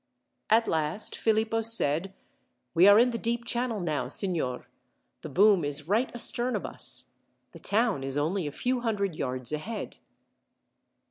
[0.49, 2.11] At last Philippo said:
[2.73, 4.65] "We are in the deep channel now, signor.
[5.21, 7.11] The boom is right astern of us.
[7.51, 9.97] The town is only a few hundred yards ahead."